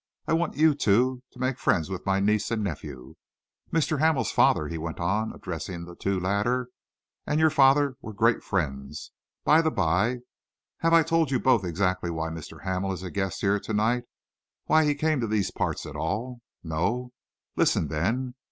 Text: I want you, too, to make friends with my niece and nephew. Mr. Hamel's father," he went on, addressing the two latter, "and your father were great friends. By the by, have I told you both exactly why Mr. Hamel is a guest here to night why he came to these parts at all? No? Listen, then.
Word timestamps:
I 0.27 0.33
want 0.33 0.55
you, 0.57 0.73
too, 0.73 1.21
to 1.31 1.39
make 1.39 1.59
friends 1.59 1.91
with 1.91 2.07
my 2.07 2.19
niece 2.19 2.49
and 2.49 2.63
nephew. 2.63 3.17
Mr. 3.71 3.99
Hamel's 3.99 4.31
father," 4.31 4.67
he 4.67 4.79
went 4.79 4.99
on, 4.99 5.31
addressing 5.31 5.85
the 5.85 5.95
two 5.95 6.19
latter, 6.19 6.69
"and 7.27 7.39
your 7.39 7.51
father 7.51 7.97
were 8.01 8.11
great 8.11 8.41
friends. 8.41 9.11
By 9.43 9.61
the 9.61 9.69
by, 9.69 10.21
have 10.79 10.91
I 10.91 11.03
told 11.03 11.29
you 11.29 11.39
both 11.39 11.63
exactly 11.63 12.09
why 12.09 12.29
Mr. 12.29 12.63
Hamel 12.63 12.91
is 12.93 13.03
a 13.03 13.11
guest 13.11 13.41
here 13.41 13.59
to 13.59 13.73
night 13.73 14.05
why 14.65 14.85
he 14.85 14.95
came 14.95 15.19
to 15.21 15.27
these 15.27 15.51
parts 15.51 15.85
at 15.85 15.95
all? 15.95 16.41
No? 16.63 17.11
Listen, 17.55 17.87
then. 17.87 18.33